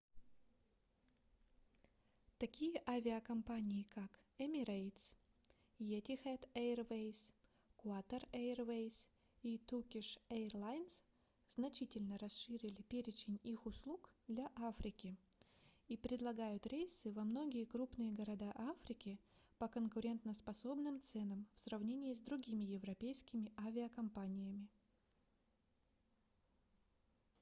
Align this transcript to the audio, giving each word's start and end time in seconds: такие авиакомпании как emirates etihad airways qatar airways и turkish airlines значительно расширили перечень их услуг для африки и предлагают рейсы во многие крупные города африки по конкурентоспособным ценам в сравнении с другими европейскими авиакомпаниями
такие 2.39 2.81
авиакомпании 2.93 3.83
как 3.95 4.09
emirates 4.45 5.03
etihad 5.97 6.47
airways 6.61 7.19
qatar 7.83 8.21
airways 8.39 8.95
и 9.43 9.51
turkish 9.71 10.09
airlines 10.37 10.95
значительно 11.49 12.17
расширили 12.17 12.81
перечень 12.93 13.39
их 13.43 13.67
услуг 13.67 14.09
для 14.27 14.49
африки 14.55 15.15
и 15.87 15.97
предлагают 15.97 16.65
рейсы 16.65 17.11
во 17.11 17.23
многие 17.23 17.65
крупные 17.65 18.11
города 18.11 18.51
африки 18.55 19.19
по 19.59 19.67
конкурентоспособным 19.67 20.99
ценам 21.03 21.45
в 21.53 21.59
сравнении 21.59 22.15
с 22.15 22.19
другими 22.19 22.63
европейскими 22.63 23.53
авиакомпаниями 23.67 24.67